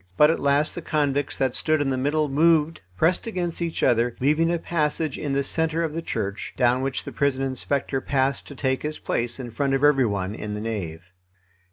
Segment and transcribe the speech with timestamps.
[0.17, 4.15] But at last the convicts that stood in the middle moved, pressed against each other,
[4.19, 8.47] leaving a passage in the centre of the church, down which the prison inspector passed
[8.47, 11.03] to take his place in front of every one in the nave.